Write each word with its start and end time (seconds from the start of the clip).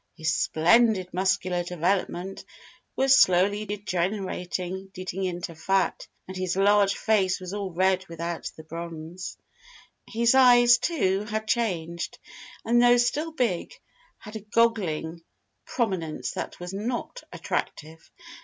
His 0.17 0.33
splendid 0.33 1.13
muscular 1.13 1.61
development 1.63 2.43
was 2.95 3.15
slowly 3.19 3.65
degenerating 3.67 4.89
into 4.95 5.53
fat; 5.53 6.07
and 6.27 6.35
his 6.35 6.55
large 6.57 6.95
face 6.97 7.39
was 7.39 7.53
all 7.53 7.71
red 7.71 8.07
without 8.07 8.49
the 8.57 8.63
bronze. 8.63 9.37
His 10.07 10.33
eyes, 10.33 10.79
too, 10.79 11.25
had 11.25 11.47
changed, 11.47 12.17
and 12.65 12.81
though 12.81 12.97
still 12.97 13.31
big 13.31 13.75
had 14.17 14.35
a 14.35 14.39
goggling 14.41 15.21
prominence 15.67 16.31
that 16.31 16.59
was 16.59 16.73
not 16.73 17.21
attractive. 17.31 18.09